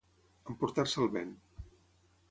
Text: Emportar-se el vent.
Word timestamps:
Emportar-se 0.53 1.03
el 1.05 1.13
vent. 1.19 1.39